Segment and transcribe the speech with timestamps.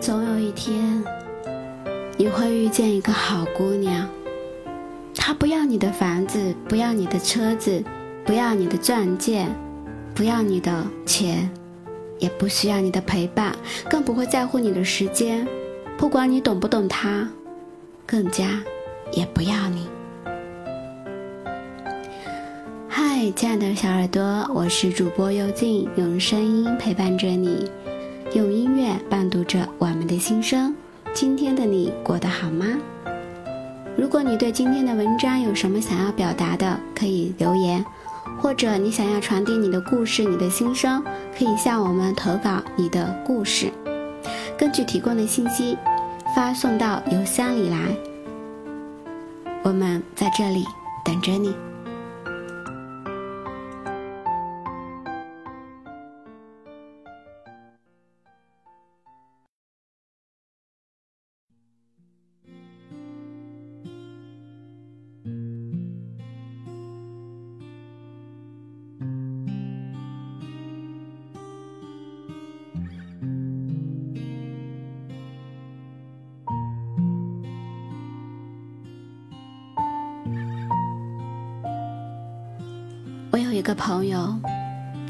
[0.00, 1.02] 总有一天，
[2.16, 4.08] 你会遇见一个好姑娘。
[5.14, 7.82] 她不要你的房子，不要你的车子，
[8.24, 9.46] 不要你的钻戒，
[10.14, 11.50] 不要你的钱，
[12.18, 13.54] 也不需要你的陪伴，
[13.90, 15.46] 更不会在乎你的时间。
[15.96, 17.28] 不管你懂不懂她，
[18.06, 18.62] 更加
[19.12, 19.88] 也不要你。
[22.88, 27.68] 嗨，亲爱的小耳朵，我是主播幽静，用声音陪伴着你。
[28.34, 30.74] 用音乐伴读着我们的心声。
[31.14, 32.66] 今天的你过得好吗？
[33.96, 37.82] 如果你对今天的文章有什么想要表达的，可以留言；
[38.38, 41.02] 或者你想要传递你的故事、你的心声，
[41.38, 43.72] 可以向我们投稿你的故事。
[44.58, 45.78] 根据提供的信息，
[46.36, 47.78] 发送到邮箱里来。
[49.62, 50.66] 我们在这里
[51.02, 51.54] 等着你。
[83.58, 84.36] 一个朋友，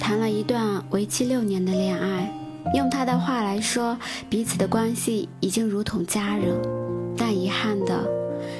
[0.01, 2.33] 谈了一段为期六年的恋爱。
[2.73, 3.95] 用他的话来说，
[4.31, 6.57] 彼此的关系已经如同家人。
[7.15, 8.09] 但遗憾的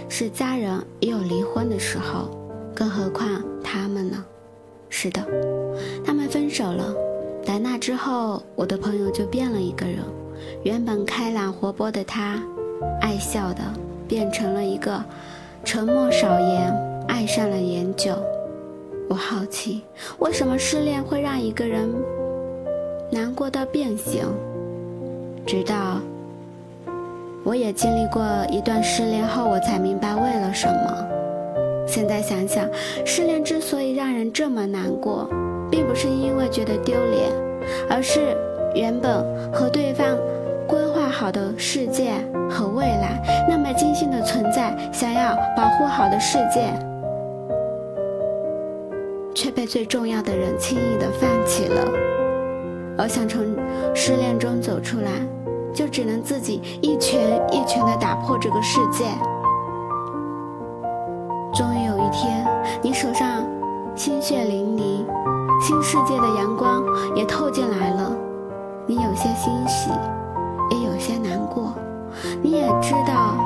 [0.07, 2.29] 是，家人也有离婚的时候，
[2.75, 4.23] 更何况他们呢？
[4.91, 5.27] 是的，
[6.05, 6.95] 他们分手了。
[7.43, 10.01] 在那之后，我的朋友就变了一个人。
[10.65, 12.39] 原本开朗活泼的他，
[13.01, 13.63] 爱笑的，
[14.07, 15.03] 变成了一个
[15.65, 16.71] 沉默少言，
[17.09, 18.15] 爱上了饮酒。
[19.09, 19.83] 我好奇，
[20.19, 21.89] 为什么失恋会让一个人
[23.11, 24.23] 难过到变形？
[25.47, 25.99] 直到
[27.43, 31.07] 我也经历过一段失恋后，我才明白为了什么。
[31.87, 32.69] 现在想想，
[33.07, 35.27] 失恋之所以让人这么难过，
[35.71, 37.33] 并不是因为觉得丢脸，
[37.89, 38.37] 而是
[38.75, 40.07] 原本和对方
[40.67, 42.13] 规划好的世界
[42.51, 46.69] 和未来那么精心的存在，想要保护好的世界。
[49.41, 51.89] 却被最重要的人轻易的放弃了，
[52.99, 53.41] 而想从
[53.95, 55.13] 失恋中走出来，
[55.73, 59.05] 就只能自己一拳一拳的打破这个世界。
[61.55, 62.45] 终于有一天，
[62.83, 63.47] 你手上
[63.95, 65.07] 鲜血淋漓，
[65.65, 66.83] 新世界的阳光
[67.15, 68.13] 也透进来了，
[68.89, 69.93] 你有些欣喜，
[70.73, 71.73] 也有些难过。
[72.43, 73.37] 你也知道，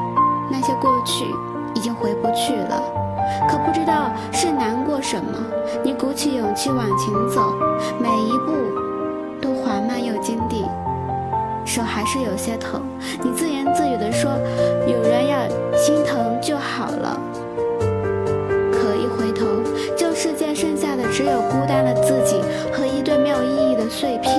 [0.51, 1.27] 那些过去
[1.75, 3.02] 已经回不去了。
[3.49, 5.39] 可不知道是难过什么，
[5.83, 7.55] 你鼓起勇气往前走，
[7.99, 8.53] 每一步
[9.41, 10.65] 都缓慢又坚定，
[11.65, 12.81] 手还是有些疼。
[13.23, 14.31] 你自言自语地说
[14.87, 15.39] ：“有人要
[15.77, 17.19] 心疼就好了。”
[18.73, 19.47] 可一回头，
[19.97, 22.41] 这世界剩下的只有孤单的自己
[22.73, 24.32] 和一堆没有意义的碎片。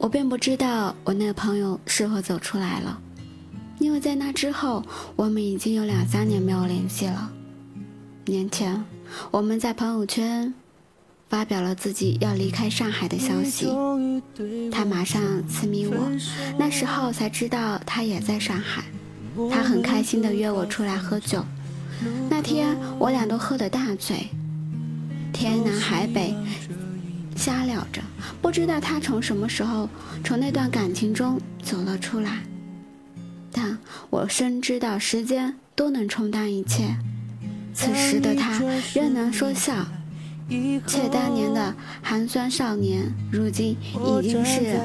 [0.00, 2.98] 我并不知道我那个朋友是否走出来了，
[3.78, 4.82] 因为在那之后，
[5.14, 7.30] 我们已经有两三年没有联系了。
[8.24, 8.82] 年前，
[9.30, 10.54] 我们在朋友圈
[11.28, 13.68] 发表了自己要离开上海的消息，
[14.72, 15.94] 他马上私密我，
[16.58, 18.84] 那时候才知道他也在上海，
[19.50, 21.44] 他很开心的约我出来喝酒。
[22.30, 24.30] 那天我俩都喝得大醉，
[25.30, 26.34] 天南海北。
[27.40, 28.02] 瞎聊着，
[28.42, 29.88] 不知道他从什么时候
[30.22, 32.42] 从那段感情中走了出来。
[33.50, 33.78] 但
[34.10, 36.94] 我深知道时间都能冲淡一切，
[37.72, 38.60] 此时的他
[38.92, 39.74] 仍能说笑。
[40.86, 44.76] 且当年的寒酸少年，如今已经是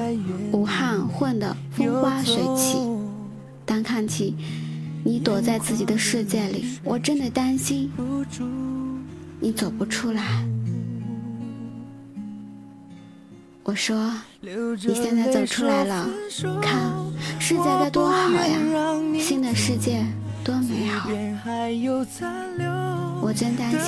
[0.52, 2.78] 武汉混得风花水起。
[3.66, 4.34] 当看起
[5.04, 7.90] 你躲在自己的世界里，我真的担心
[9.40, 10.42] 你走不出来。
[13.66, 13.96] 我说，
[14.40, 16.08] 你现在走出来了，
[16.62, 16.80] 看
[17.40, 18.56] 世界该多好呀，
[19.18, 20.06] 新的世界
[20.44, 21.10] 多美好。
[23.20, 23.80] 我真担心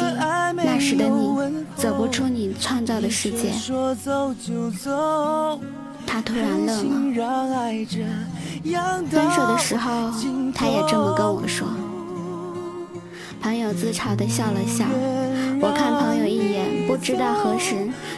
[0.57, 3.53] 那时的你走不出你创造的世界。
[6.05, 7.31] 他突然愣了。
[9.09, 10.11] 分手的时候，
[10.53, 11.69] 他也这么跟我说。
[13.41, 14.85] 朋友自嘲的笑了笑，
[15.61, 17.75] 我看朋友一眼，不知道何时，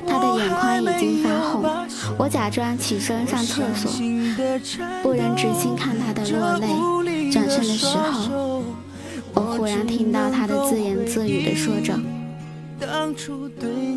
[0.06, 1.64] 他的眼眶已经发红。
[2.18, 3.90] 我假装起身上厕所，
[5.02, 7.30] 不忍直心看他的落泪。
[7.30, 8.62] 转身的时候，
[9.34, 11.98] 我忽然听到他的自言自语的说着：“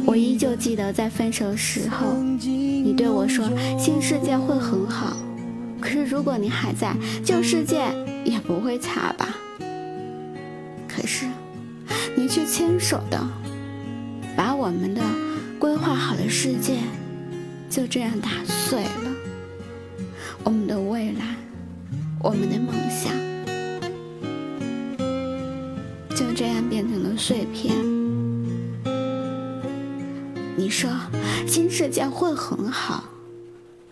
[0.06, 5.18] 我依旧记得在分手时候，你对我说新世界会很好，
[5.82, 7.82] 可是如果你还在，旧世界
[8.24, 9.36] 也不会差吧。”
[10.88, 11.26] 可是，
[12.16, 13.20] 你却牵手的
[14.36, 15.02] 把我们的
[15.60, 16.78] 规划好的世界
[17.70, 19.12] 就这样打碎了，
[20.44, 21.36] 我们的未来，
[22.20, 23.14] 我们的梦想，
[26.16, 27.76] 就这样变成了碎片。
[30.56, 30.90] 你说
[31.48, 33.04] 新世界会很好，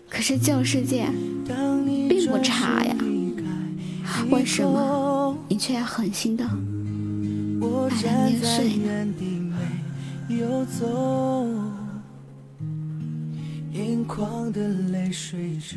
[0.08, 1.08] 可是旧世界
[2.08, 2.96] 并不差呀，
[4.30, 6.48] 为什么你却要狠心的？
[7.64, 9.40] 我站在原地
[10.28, 11.46] 没有走，
[13.72, 15.76] 眼眶的泪水止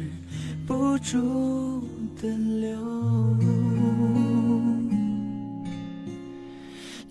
[0.65, 1.83] 不住
[2.19, 2.27] 的
[2.59, 2.75] 流，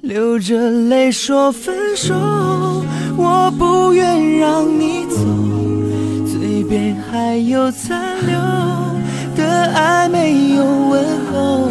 [0.00, 2.12] 流着泪说分手，
[3.16, 5.20] 我不愿让你走，
[6.26, 8.36] 嘴边还有残留
[9.36, 11.70] 的爱没有问候。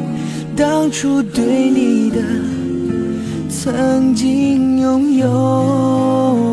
[0.61, 2.21] 当初对你的
[3.49, 6.50] 曾经拥有。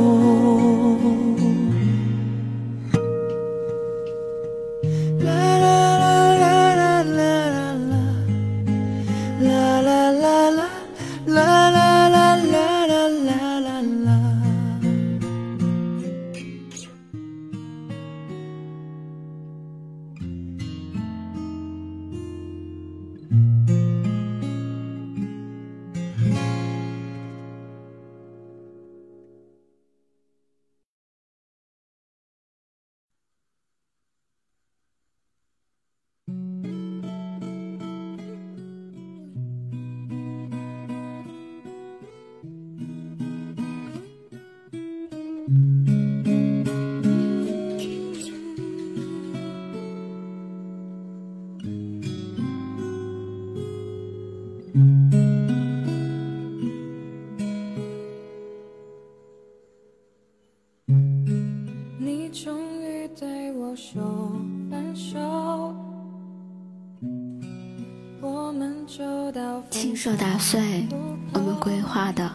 [69.98, 70.86] 手打碎
[71.32, 72.30] 我们规划的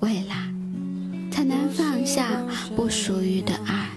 [0.00, 0.52] 未来，
[1.30, 2.44] 才能放下
[2.74, 3.88] 不属于的爱。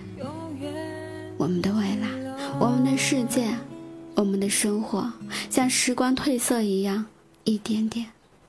[1.35, 2.07] 我们的未来，
[2.59, 3.47] 我们的世界，
[4.13, 5.11] 我们的生活，
[5.49, 7.07] 像时光褪色一样，
[7.43, 8.05] 一点点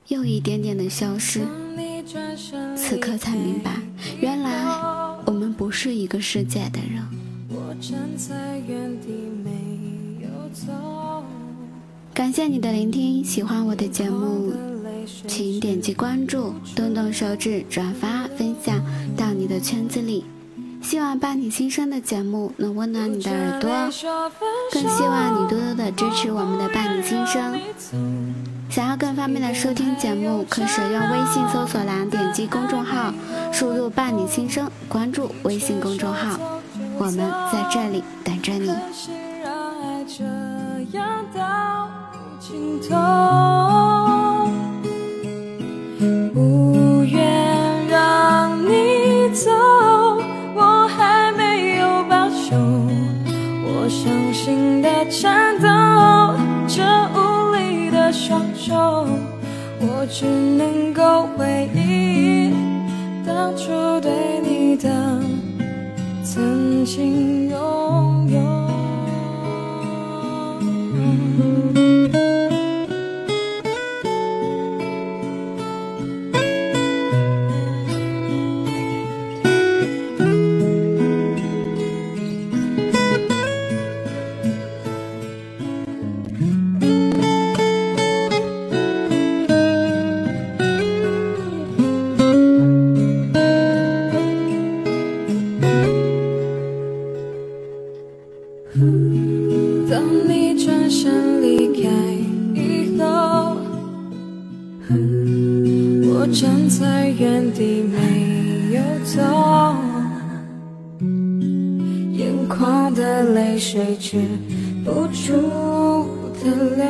[0.09, 1.41] 又一点点的消失。
[2.77, 3.71] 此刻才明白，
[4.21, 4.51] 原来
[5.25, 7.03] 我们不是一个世界的人。
[7.49, 9.28] 我站在原地
[12.13, 14.53] 感谢你的聆听，喜欢我的节目，
[15.27, 18.81] 请点击关注，动动手指转发分享
[19.15, 20.25] 到你的圈子里。
[20.81, 23.69] 希望伴你心声的节目能温暖你的耳朵，
[24.71, 27.59] 更希望你多多的支持我们的伴你心声。
[28.69, 33.13] 想要更方便的收听节目，可使用微信搜索栏点击公众号，
[33.51, 36.39] 输入伴你心声，关注微信公众号。
[36.97, 37.17] 我们
[37.51, 38.73] 在这里等着你。
[42.49, 42.95] 尽头
[46.33, 49.51] 不愿让你走，
[50.55, 52.55] 我还没有罢休。
[53.63, 55.67] 我伤心的颤抖，
[56.67, 56.81] 这
[57.13, 59.05] 无力的双手，
[59.79, 62.51] 我只能够回忆
[63.23, 64.89] 当初对你的
[66.23, 67.47] 曾经
[106.31, 107.97] 站在原地没
[108.75, 109.19] 有走，
[112.13, 114.21] 眼眶的泪水止
[114.85, 115.31] 不住
[116.39, 116.85] 的流，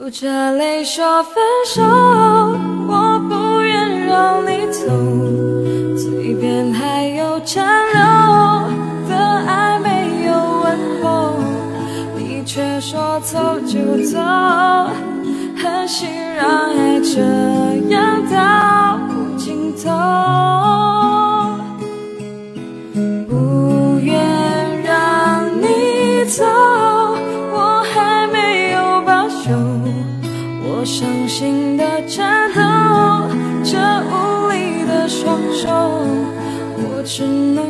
[0.00, 1.34] 流着泪说分
[1.66, 5.31] 手，我不愿让你走。
[37.04, 37.61] 只能